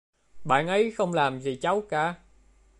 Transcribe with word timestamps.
bạn 0.43 0.67
ấy 0.67 0.91
không 0.91 1.13
làm 1.13 1.41
gì 1.41 1.55
cháu 1.61 1.83
cả 1.89 2.15